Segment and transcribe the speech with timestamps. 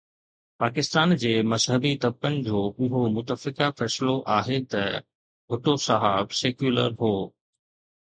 [0.61, 7.17] پاڪستان جي مذهبي طبقن جو اهو متفقه فيصلو آهي ته ڀٽو صاحب سيڪيولر هو.